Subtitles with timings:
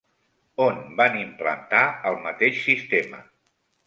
[0.63, 1.81] On van implantar
[2.13, 3.21] el mateix sistema?